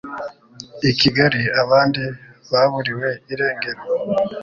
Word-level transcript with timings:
I 0.89 0.91
Kigali 0.99 1.41
abandi 1.61 2.03
baburiwe 2.51 3.09
irengero 3.33 3.81